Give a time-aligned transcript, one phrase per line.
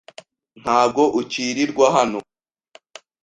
[0.61, 2.19] Ntabwo ukirirwa hano.